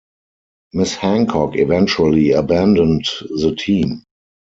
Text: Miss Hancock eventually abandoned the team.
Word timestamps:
Miss 0.73 0.95
Hancock 0.95 1.55
eventually 1.55 2.31
abandoned 2.31 3.05
the 3.29 3.55
team. 3.55 4.01